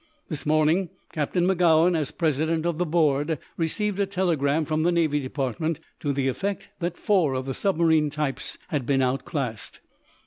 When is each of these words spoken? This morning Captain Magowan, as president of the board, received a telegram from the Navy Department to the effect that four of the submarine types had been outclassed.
This 0.29 0.47
morning 0.47 0.89
Captain 1.13 1.45
Magowan, 1.45 1.95
as 1.95 2.09
president 2.09 2.65
of 2.65 2.79
the 2.79 2.87
board, 2.87 3.37
received 3.55 3.99
a 3.99 4.07
telegram 4.07 4.65
from 4.65 4.81
the 4.81 4.91
Navy 4.91 5.19
Department 5.19 5.79
to 5.99 6.11
the 6.11 6.27
effect 6.27 6.69
that 6.79 6.97
four 6.97 7.35
of 7.35 7.45
the 7.45 7.53
submarine 7.53 8.09
types 8.09 8.57
had 8.69 8.87
been 8.87 9.03
outclassed. 9.03 9.79